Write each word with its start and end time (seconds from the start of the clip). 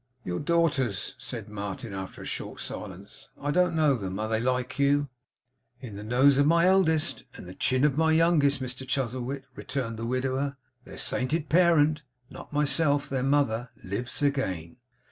'Your 0.25 0.39
daughters,' 0.39 1.13
said 1.19 1.47
Martin, 1.47 1.93
after 1.93 2.23
a 2.23 2.25
short 2.25 2.59
silence. 2.59 3.29
'I 3.39 3.51
don't 3.51 3.75
know 3.75 3.93
them. 3.93 4.19
Are 4.19 4.27
they 4.27 4.39
like 4.39 4.79
you?' 4.79 5.09
'In 5.79 5.95
the 5.95 6.03
nose 6.03 6.39
of 6.39 6.47
my 6.47 6.65
eldest 6.65 7.23
and 7.35 7.47
the 7.47 7.53
chin 7.53 7.83
of 7.85 7.99
my 7.99 8.11
youngest, 8.11 8.59
Mr 8.61 8.83
Chuzzlewit,' 8.87 9.45
returned 9.53 9.97
the 9.97 10.07
widower, 10.07 10.57
'their 10.85 10.97
sainted 10.97 11.49
parent 11.49 12.01
(not 12.31 12.51
myself, 12.51 13.09
their 13.09 13.21
mother) 13.21 13.69
lives 13.83 14.23
again. 14.23 14.77